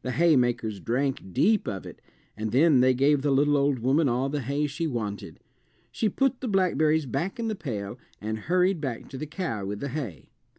[0.00, 2.00] The haymakers drank deep of it
[2.34, 5.38] and then they gave the little old woman all the hay she wanted.
[5.92, 9.80] She put the blackberries back in the pail and hurried back to the cow with
[9.80, 10.30] the hay.